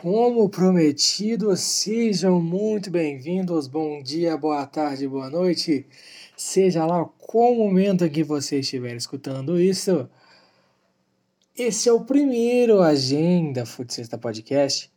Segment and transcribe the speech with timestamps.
[0.00, 3.66] Como prometido, sejam muito bem-vindos.
[3.66, 5.84] Bom dia, boa tarde, boa noite.
[6.36, 10.08] Seja lá qual momento que você estiver escutando isso.
[11.56, 14.88] Esse é o primeiro Agenda Futsista Podcast.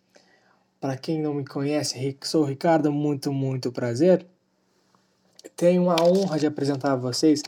[0.80, 4.24] Para quem não me conhece, sou o Ricardo, muito, muito prazer.
[5.56, 7.42] Tenho a honra de apresentar a vocês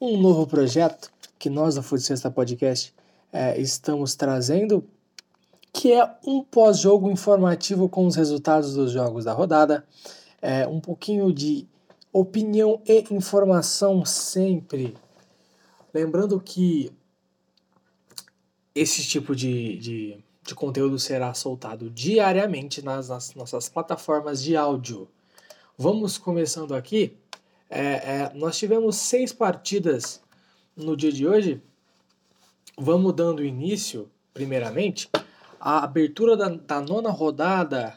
[0.00, 2.94] um novo projeto que nós da Futsista Podcast
[3.32, 4.88] é, estamos trazendo
[5.82, 9.84] que é um pós-jogo informativo com os resultados dos jogos da rodada,
[10.40, 11.66] é, um pouquinho de
[12.12, 14.96] opinião e informação sempre.
[15.92, 16.92] Lembrando que
[18.72, 25.08] esse tipo de, de, de conteúdo será soltado diariamente nas, nas, nossas plataformas de áudio.
[25.76, 27.16] Vamos começando aqui.
[27.68, 30.22] É, é, nós tivemos seis partidas
[30.76, 31.60] no dia de hoje.
[32.78, 35.10] Vamos dando início, primeiramente,
[35.64, 37.94] a abertura da, da nona rodada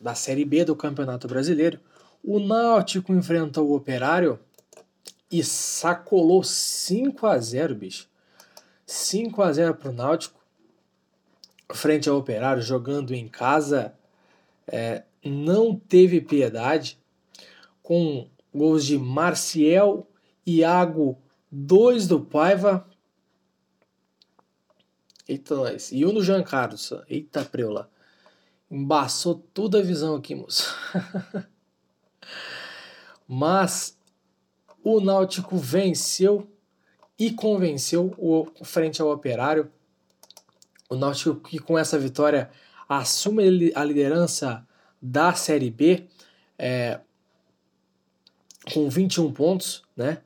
[0.00, 1.78] da Série B do Campeonato Brasileiro,
[2.22, 4.40] o Náutico enfrentou o Operário
[5.30, 8.08] e sacolou 5 a 0 bicho.
[8.84, 10.40] 5 a 0 para o Náutico,
[11.72, 13.94] frente ao Operário, jogando em casa,
[14.66, 16.98] é, não teve piedade,
[17.84, 20.08] com gols de Marcial,
[20.44, 21.16] Iago,
[21.52, 22.84] dois do Paiva,
[25.28, 25.90] Eita, nós.
[25.92, 26.92] E o no Jean Carlos.
[27.08, 27.90] Eita, preula.
[28.70, 30.74] Embaçou toda a visão aqui, moço.
[33.26, 33.98] Mas
[34.82, 36.48] o Náutico venceu
[37.18, 39.70] e convenceu o frente ao Operário.
[40.88, 42.50] O Náutico que com essa vitória
[42.88, 44.66] assume a liderança
[45.02, 46.06] da Série B
[46.58, 47.00] é,
[48.72, 50.22] com 21 pontos, né?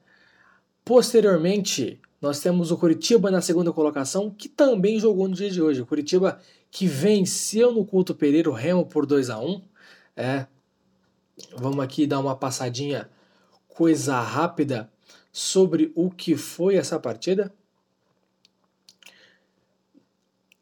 [0.85, 5.81] Posteriormente, nós temos o Curitiba na segunda colocação, que também jogou no dia de hoje.
[5.81, 6.39] O Curitiba
[6.71, 9.63] que venceu no Culto Pereira o Remo por 2 a 1
[10.17, 10.47] é,
[11.57, 13.09] Vamos aqui dar uma passadinha,
[13.69, 14.91] coisa rápida,
[15.33, 17.53] sobre o que foi essa partida.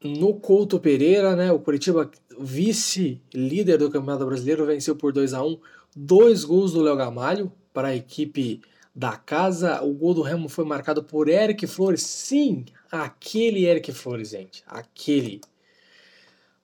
[0.02, 2.08] No Couto Pereira, né, o Curitiba,
[2.38, 5.58] vice-líder do Campeonato Brasileiro, venceu por 2 a 1
[5.96, 8.60] Dois gols do Léo Gamalho para a equipe
[8.98, 9.80] da casa.
[9.80, 12.02] O gol do Remo foi marcado por Eric Flores.
[12.02, 14.64] Sim, aquele Eric Flores, gente.
[14.66, 15.40] Aquele.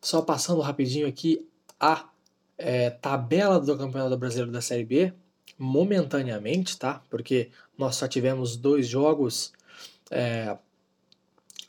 [0.01, 2.09] Só passando rapidinho aqui a
[2.59, 5.13] é, tabela do Campeonato Brasileiro da Série B,
[5.57, 7.01] momentaneamente, tá?
[7.09, 9.53] Porque nós só tivemos dois jogos
[10.11, 10.59] é,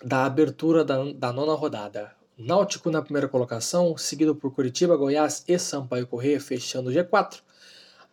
[0.04, 2.12] da abertura da, da nona rodada.
[2.36, 7.45] Náutico na primeira colocação, seguido por Curitiba, Goiás e Sampaio Corrêa, fechando o G4.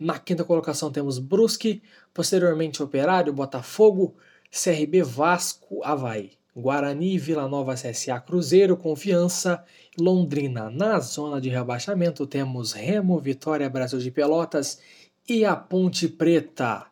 [0.03, 1.81] Na quinta colocação temos Brusque,
[2.13, 4.17] posteriormente Operário, Botafogo,
[4.51, 6.33] CRB, Vasco, Havaí.
[6.57, 9.65] Guarani, Vila Nova, CSA, Cruzeiro, Confiança,
[9.97, 10.69] Londrina.
[10.69, 14.81] Na zona de rebaixamento temos Remo, Vitória, Brasil de Pelotas
[15.29, 16.85] e a Ponte Preta.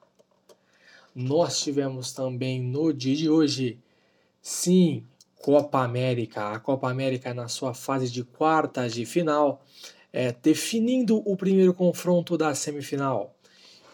[1.13, 3.77] Nós tivemos também no dia de hoje,
[4.41, 5.05] sim,
[5.43, 6.53] Copa América.
[6.53, 9.65] A Copa América na sua fase de quartas de final
[10.13, 13.35] é, definindo o primeiro confronto da semifinal.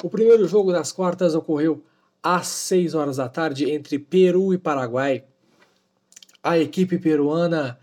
[0.02, 1.84] O primeiro jogo das quartas ocorreu
[2.22, 5.24] às 6 horas da tarde entre Peru e Paraguai.
[6.42, 7.78] A equipe peruana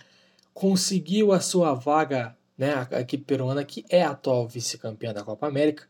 [0.53, 5.47] conseguiu a sua vaga, né, a equipe peruana que é a atual vice-campeã da Copa
[5.47, 5.83] América,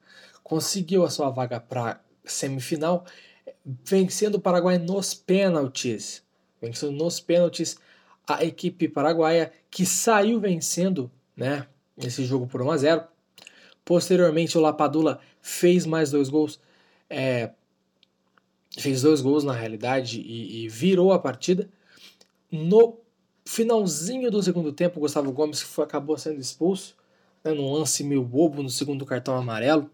[0.44, 3.06] conseguiu a sua vaga para semifinal,
[3.66, 6.24] vencendo o Paraguai nos pênaltis.
[6.62, 7.78] Vencendo nos pênaltis
[8.28, 11.68] a equipe paraguaia que saiu vencendo, né,
[11.98, 13.04] esse jogo por 1 a 0.
[13.86, 16.60] Posteriormente, o Lapadula fez mais dois gols,
[17.10, 17.52] é,
[18.78, 21.70] fez dois gols na realidade e, e, virou a partida.
[22.52, 23.00] No
[23.46, 26.96] finalzinho do segundo tempo, Gustavo Gomes foi, acabou sendo expulso,
[27.44, 29.90] né, num lance meio bobo no segundo cartão amarelo.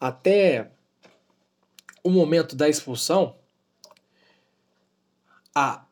[0.00, 0.72] Até
[2.02, 3.36] o momento da expulsão,
[5.54, 5.84] a,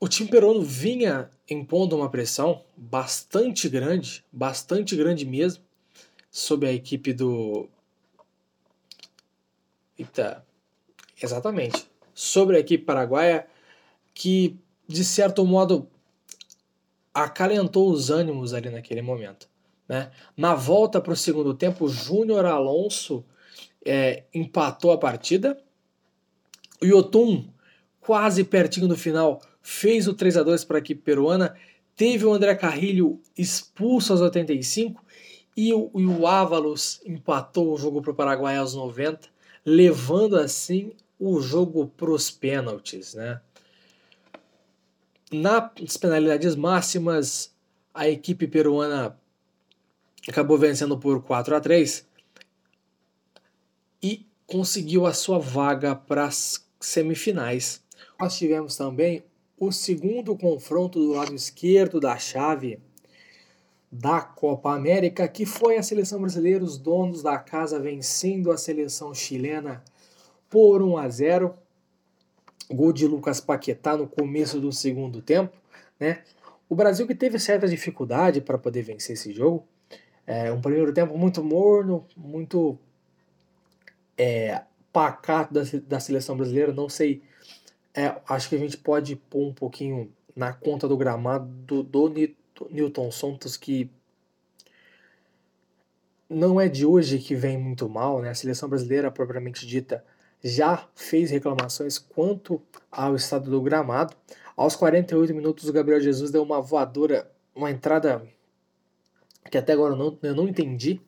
[0.00, 5.64] o time peruano vinha impondo uma pressão bastante grande, bastante grande mesmo,
[6.30, 7.68] sobre a equipe do.
[9.98, 10.46] Eita,
[11.20, 11.90] exatamente.
[12.14, 13.46] Sobre a equipe paraguaia,
[14.14, 14.56] que
[14.86, 15.88] de certo modo
[17.12, 19.48] acalentou os ânimos ali naquele momento.
[19.88, 20.10] Né?
[20.36, 23.24] Na volta para o segundo tempo, Júnior Alonso
[23.84, 25.60] é, empatou a partida.
[26.80, 27.48] O Yotun,
[28.00, 31.54] quase pertinho do final, fez o 3 a 2 para a equipe peruana,
[31.94, 35.04] teve o André Carrilho expulso aos 85
[35.56, 39.28] e o, e o Ávalos empatou o jogo para o Paraguai aos 90,
[39.64, 43.14] levando assim o jogo para os pênaltis.
[43.14, 43.40] Né?
[45.30, 47.54] Nas penalidades máximas,
[47.92, 49.18] a equipe peruana
[50.28, 52.08] acabou vencendo por 4 a 3
[54.02, 57.82] e conseguiu a sua vaga para as semifinais.
[58.18, 59.22] Nós tivemos também
[59.60, 62.80] o segundo confronto do lado esquerdo da chave
[63.92, 69.12] da Copa América, que foi a seleção brasileira, os donos da casa vencendo a seleção
[69.12, 69.84] chilena
[70.48, 71.54] por 1 a 0.
[72.72, 75.54] Gol de Lucas Paquetá no começo do segundo tempo,
[75.98, 76.22] né?
[76.68, 79.66] O Brasil que teve certa dificuldade para poder vencer esse jogo.
[80.24, 82.78] É, um primeiro tempo muito morno, muito
[84.16, 84.62] é,
[84.92, 86.72] pacato da, da seleção brasileira.
[86.72, 87.22] Não sei,
[87.94, 92.12] é, acho que a gente pode pôr um pouquinho na conta do gramado do, do
[92.70, 93.90] Newton Santos, que
[96.28, 98.30] não é de hoje que vem muito mal, né?
[98.30, 100.04] A seleção brasileira, propriamente dita,
[100.42, 104.14] já fez reclamações quanto ao estado do gramado.
[104.56, 108.22] Aos 48 minutos, o Gabriel Jesus deu uma voadora, uma entrada
[109.50, 111.00] que até agora eu não, eu não entendi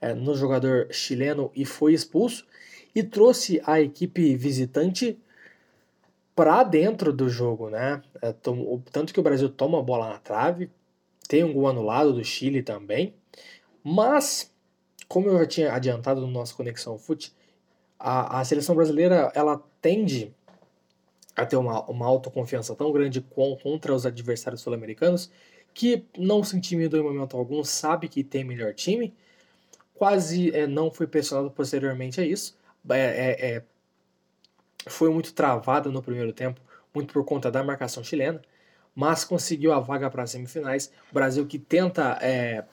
[0.00, 2.46] é, no jogador chileno e foi expulso.
[2.94, 5.20] E trouxe a equipe visitante
[6.40, 8.00] para dentro do jogo, né?
[8.22, 8.34] É,
[8.90, 10.70] tanto que o Brasil toma a bola na trave,
[11.28, 13.14] tem um gol anulado do Chile também,
[13.84, 14.50] mas
[15.06, 17.34] como eu já tinha adiantado no nosso Conexão Fute,
[17.98, 20.34] a, a seleção brasileira ela tende
[21.36, 25.30] a ter uma, uma autoconfiança tão grande com, contra os adversários sul-americanos
[25.74, 29.14] que não se intimidou em momento algum, sabe que tem melhor time,
[29.92, 32.58] quase é, não foi pressionado posteriormente a isso.
[32.88, 33.62] É, é, é,
[34.88, 36.60] foi muito travada no primeiro tempo,
[36.94, 38.40] muito por conta da marcação chilena,
[38.94, 40.92] mas conseguiu a vaga para as semifinais.
[41.10, 42.64] O Brasil que tenta é,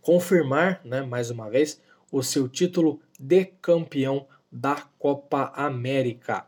[0.00, 1.80] confirmar, né, mais uma vez,
[2.10, 6.46] o seu título de campeão da Copa América.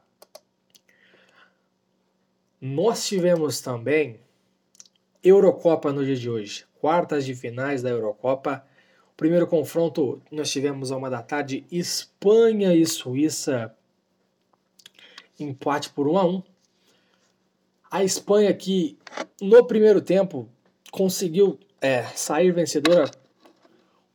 [2.61, 4.21] Nós tivemos também
[5.23, 8.65] Eurocopa no dia de hoje, quartas de finais da Eurocopa.
[9.17, 13.75] Primeiro confronto nós tivemos a uma da tarde, Espanha e Suíça,
[15.39, 16.43] empate por 1 a 1.
[17.91, 18.99] A Espanha que
[19.41, 20.49] no primeiro tempo
[20.91, 23.11] conseguiu é, sair vencedora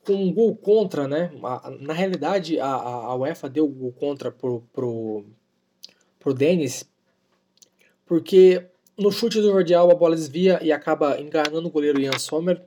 [0.05, 1.31] com um gol contra, né?
[1.79, 5.25] Na realidade, a, a UEFA deu o gol contra pro, pro,
[6.19, 6.89] pro Denis,
[8.05, 8.65] porque
[8.97, 12.61] no chute do Jordial, a bola desvia e acaba enganando o goleiro Ian Sommer.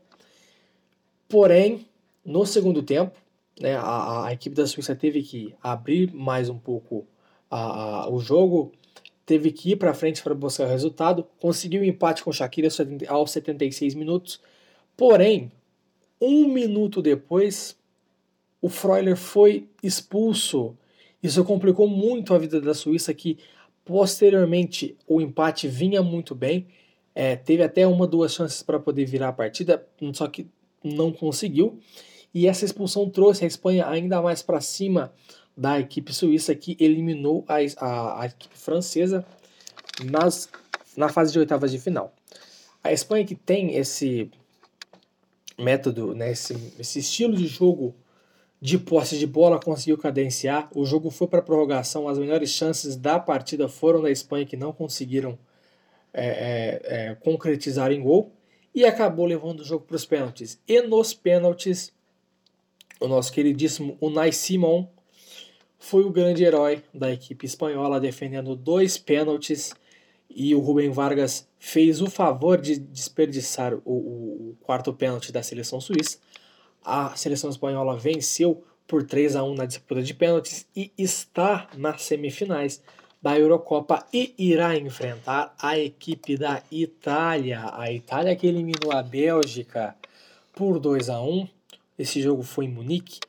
[1.29, 1.87] Porém,
[2.25, 3.21] no segundo tempo,
[3.61, 7.07] né, a, a equipe da Suíça teve que abrir mais um pouco
[7.53, 8.73] a, a, o jogo,
[9.27, 12.69] teve que ir para frente para buscar o resultado, conseguiu empate com Shakira
[13.09, 14.41] aos 76 minutos.
[14.97, 15.53] Porém,
[16.21, 17.77] um minuto depois,
[18.61, 20.77] o Freuler foi expulso.
[21.23, 23.39] Isso complicou muito a vida da Suíça, que
[23.85, 26.69] Posteriormente, o empate vinha muito bem,
[27.15, 30.47] é, teve até uma, duas chances para poder virar a partida, só que
[30.85, 31.81] não conseguiu.
[32.33, 35.13] E essa expulsão trouxe a Espanha ainda mais para cima
[35.57, 39.25] da equipe suíça, que eliminou a, a, a equipe francesa
[40.05, 40.49] nas,
[40.97, 42.15] na fase de oitavas de final.
[42.83, 44.31] A Espanha que tem esse
[45.59, 47.95] método, né, esse, esse estilo de jogo
[48.61, 50.71] de posse de bola conseguiu cadenciar.
[50.73, 52.09] O jogo foi para prorrogação.
[52.09, 55.37] As melhores chances da partida foram da Espanha, que não conseguiram
[56.13, 58.33] é, é, é, concretizar em gol.
[58.73, 60.61] E acabou levando o jogo para os pênaltis.
[60.67, 61.93] E nos pênaltis,
[63.01, 64.89] o nosso queridíssimo Unai Simon
[65.83, 69.75] foi o grande herói da equipe espanhola, defendendo dois pênaltis.
[70.35, 75.79] E o Rubem Vargas fez o favor de desperdiçar o, o, quarto pênalti da seleção
[75.79, 76.19] suíça
[76.85, 82.03] a seleção espanhola venceu por 3 a 1 na disputa de pênaltis e está nas
[82.03, 82.83] semifinais
[83.21, 87.71] da Eurocopa e irá enfrentar a equipe da Itália.
[87.73, 89.97] A Itália que eliminou a Bélgica
[90.53, 91.49] por 2 a 1.
[91.99, 93.21] Esse jogo foi em Munique,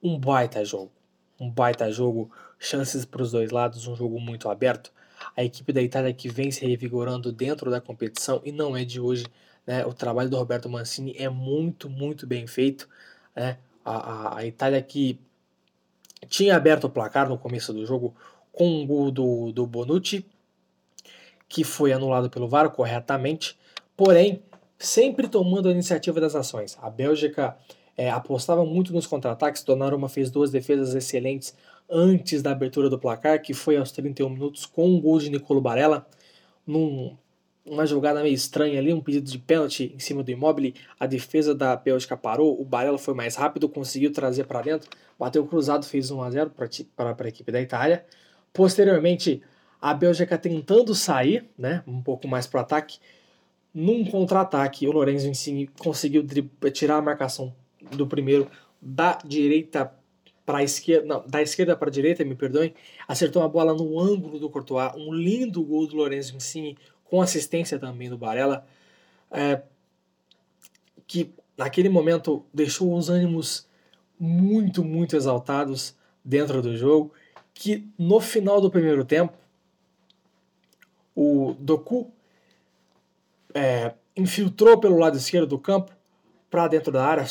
[0.00, 0.92] um baita jogo.
[1.40, 4.92] Um baita jogo, chances para os dois lados, um jogo muito aberto.
[5.36, 9.00] A equipe da Itália que vem se revigorando dentro da competição e não é de
[9.00, 9.24] hoje
[9.66, 9.84] né?
[9.86, 12.88] O trabalho do Roberto Mancini é muito, muito bem feito.
[13.34, 13.56] Né?
[13.84, 15.18] A, a, a Itália que
[16.28, 18.14] tinha aberto o placar no começo do jogo
[18.52, 20.26] com um gol do, do Bonucci,
[21.48, 23.56] que foi anulado pelo VAR corretamente,
[23.96, 24.42] porém
[24.76, 26.76] sempre tomando a iniciativa das ações.
[26.82, 27.56] A Bélgica
[28.00, 31.54] é, apostava muito nos contra-ataques, Donnarumma fez duas defesas excelentes
[31.86, 35.60] antes da abertura do placar, que foi aos 31 minutos com um gol de Nicolo
[35.60, 36.06] Barella,
[36.66, 37.14] num
[37.84, 41.76] jogada meio estranha ali, um pedido de pênalti em cima do Immobile, a defesa da
[41.76, 44.88] Bélgica parou, o Barella foi mais rápido, conseguiu trazer para dentro,
[45.18, 46.52] bateu cruzado, fez 1 a 0
[46.96, 48.06] para a equipe da Itália.
[48.50, 49.42] Posteriormente,
[49.78, 52.98] a Bélgica tentando sair, né, um pouco mais para o ataque,
[53.72, 55.30] Num contra-ataque, o Lorenzo
[55.78, 56.26] conseguiu
[56.72, 57.54] tirar a marcação
[57.92, 59.92] do primeiro da direita
[60.44, 62.74] para esquerda, não, da esquerda para a direita, me perdoem,
[63.06, 67.78] acertou uma bola no ângulo do Courtois, um lindo gol do Lorenzo Insigne, com assistência
[67.78, 68.66] também do Barella,
[69.30, 69.62] é,
[71.06, 73.68] que naquele momento deixou os ânimos
[74.18, 75.94] muito, muito exaltados
[76.24, 77.12] dentro do jogo,
[77.54, 79.36] que no final do primeiro tempo,
[81.14, 82.10] o Doku
[83.54, 85.92] é, infiltrou pelo lado esquerdo do campo
[86.50, 87.24] para dentro da área,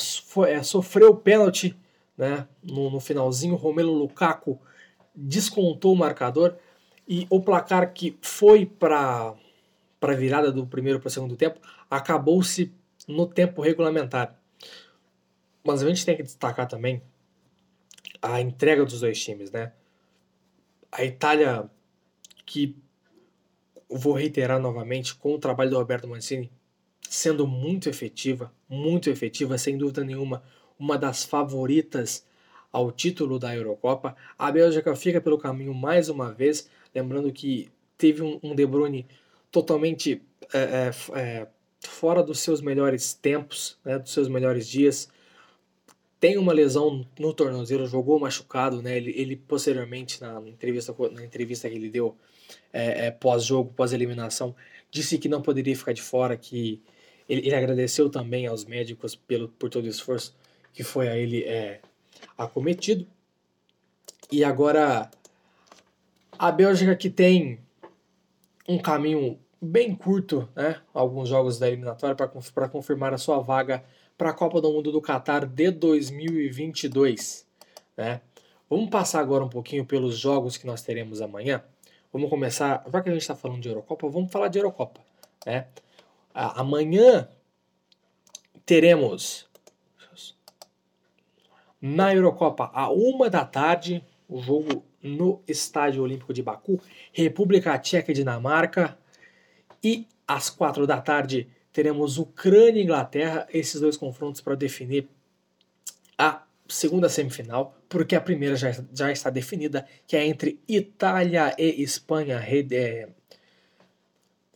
[0.48, 1.76] é, sofreu pênalti
[2.16, 4.60] né, no, no finalzinho, Romelo Lukaku
[5.14, 6.56] descontou o marcador
[7.06, 9.34] e o placar que foi para
[10.00, 11.60] a virada do primeiro para o segundo tempo
[11.90, 12.72] acabou-se
[13.06, 14.38] no tempo regulamentar.
[15.64, 17.02] Mas a gente tem que destacar também
[18.22, 19.72] a entrega dos dois times, né?
[20.92, 21.68] A Itália,
[22.46, 22.76] que
[23.88, 26.50] vou reiterar novamente, com o trabalho do Roberto Mancini,
[27.10, 30.44] sendo muito efetiva, muito efetiva, sem dúvida nenhuma,
[30.78, 32.24] uma das favoritas
[32.72, 34.14] ao título da Eurocopa.
[34.38, 39.08] A Bélgica fica pelo caminho mais uma vez, lembrando que teve um, um De Bruyne
[39.50, 40.22] totalmente
[40.54, 41.46] é, é, é,
[41.80, 45.08] fora dos seus melhores tempos, né, dos seus melhores dias.
[46.20, 48.96] Tem uma lesão no tornozelo, jogou machucado, né?
[48.96, 52.16] Ele, ele posteriormente na entrevista, na entrevista que ele deu
[52.72, 54.54] é, é, pós-jogo, pós-eliminação,
[54.92, 56.80] disse que não poderia ficar de fora, que
[57.30, 60.36] ele, ele agradeceu também aos médicos pelo, por todo o esforço
[60.72, 61.80] que foi a ele é,
[62.36, 63.06] acometido.
[64.30, 65.08] E agora
[66.36, 67.60] a Bélgica que tem
[68.68, 70.80] um caminho bem curto, né?
[70.92, 73.84] Alguns jogos da eliminatória para confirmar a sua vaga
[74.18, 77.46] para a Copa do Mundo do Catar de 2022,
[77.96, 78.20] né?
[78.68, 81.62] Vamos passar agora um pouquinho pelos jogos que nós teremos amanhã.
[82.12, 85.00] Vamos começar, já que a gente está falando de Eurocopa, vamos falar de Eurocopa,
[85.46, 85.66] né?
[86.32, 87.28] Amanhã
[88.64, 89.48] teremos
[91.80, 96.80] na Eurocopa, a uma da tarde, o jogo no Estádio Olímpico de Baku,
[97.12, 98.98] República Tcheca e Dinamarca.
[99.82, 105.08] E às quatro da tarde teremos Ucrânia e Inglaterra, esses dois confrontos para definir
[106.18, 111.82] a segunda semifinal, porque a primeira já, já está definida, que é entre Itália e
[111.82, 113.08] Espanha, é,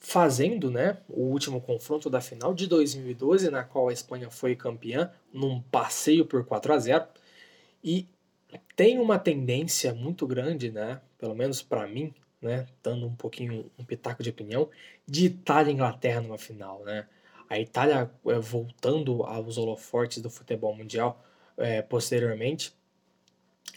[0.05, 5.11] fazendo né, o último confronto da final de 2012, na qual a Espanha foi campeã,
[5.33, 7.07] num passeio por 4 a 0
[7.83, 8.07] E
[8.77, 13.85] tem uma tendência muito grande, né, pelo menos para mim, né, dando um pouquinho um
[13.85, 14.69] pitaco de opinião,
[15.09, 16.85] de Itália e Inglaterra numa final.
[16.85, 17.09] Né?
[17.49, 21.25] A Itália é, voltando aos holofortes do futebol mundial
[21.57, 22.75] é, posteriormente,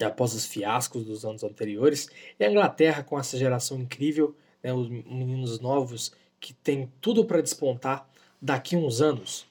[0.01, 4.35] após os fiascos dos anos anteriores, e a Inglaterra com essa geração incrível
[4.67, 8.07] né, os meninos novos que tem tudo para despontar
[8.41, 9.47] daqui a uns anos.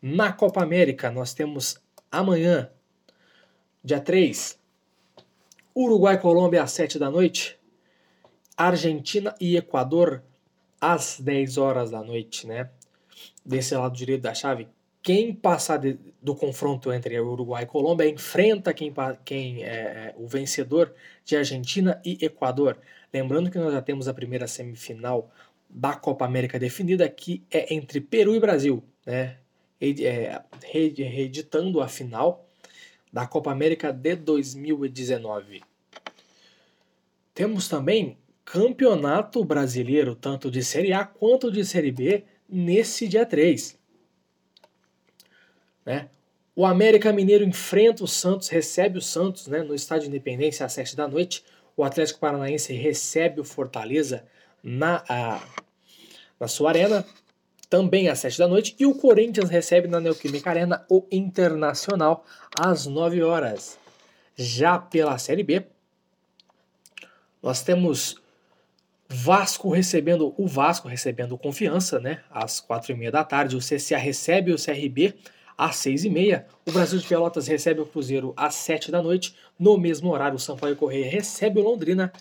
[0.00, 1.76] Na Copa América, nós temos
[2.10, 2.70] amanhã,
[3.82, 4.56] dia 3,
[5.74, 7.58] Uruguai Colômbia às 7 da noite,
[8.56, 10.22] Argentina e Equador
[10.80, 12.70] às 10 horas da noite, né?
[13.44, 14.68] Desse lado direito da chave,
[15.02, 18.94] quem passar de, do confronto entre Uruguai e Colômbia enfrenta quem,
[19.24, 20.94] quem é, é o vencedor
[21.24, 22.78] de Argentina e Equador.
[23.14, 25.32] Lembrando que nós já temos a primeira semifinal
[25.70, 29.38] da Copa América definida, que é entre Peru e Brasil, né?
[29.80, 32.48] É, reeditando a final
[33.12, 35.62] da Copa América de 2019.
[37.32, 43.78] Temos também campeonato brasileiro, tanto de Série A quanto de Série B, nesse dia 3.
[45.86, 46.08] Né?
[46.56, 50.96] O América Mineiro enfrenta o Santos, recebe o Santos né, no Estádio Independência às 7
[50.96, 51.44] da noite.
[51.76, 54.24] O Atlético Paranaense recebe o Fortaleza
[54.62, 55.40] na, a,
[56.38, 57.04] na sua arena,
[57.68, 58.76] também às 7 da noite.
[58.78, 62.24] E o Corinthians recebe na Neoquímica Arena o Internacional
[62.58, 63.78] às 9 horas.
[64.36, 65.66] Já pela Série B,
[67.42, 68.22] nós temos
[69.08, 72.22] Vasco recebendo o Vasco recebendo confiança, né?
[72.30, 75.14] Às quatro e meia da tarde, o CCA recebe o CRB
[75.56, 76.46] às seis e meia.
[76.66, 79.34] O Brasil de Pelotas recebe o Cruzeiro às sete da noite.
[79.58, 82.12] No mesmo horário, o Sampaio Correia recebe o Londrina.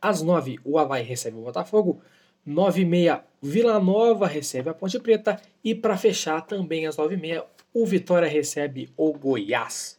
[0.00, 2.00] Às nove, o Havaí recebe o Botafogo.
[2.44, 5.40] Nove e meia, Vila Nova recebe a Ponte Preta.
[5.62, 9.98] E para fechar, também às nove e meia, o Vitória recebe o Goiás.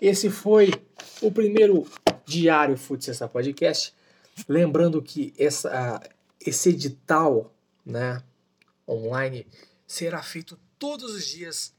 [0.00, 0.70] Esse foi
[1.20, 1.86] o primeiro
[2.26, 3.94] Diário Futsal Podcast.
[4.48, 6.00] Lembrando que essa,
[6.44, 7.52] esse edital
[7.84, 8.22] né,
[8.88, 9.46] online
[9.86, 11.74] será feito todos os dias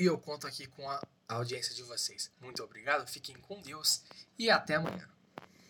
[0.00, 2.30] e eu conto aqui com a audiência de vocês.
[2.40, 4.02] Muito obrigado, fiquem com Deus
[4.38, 5.06] e até amanhã.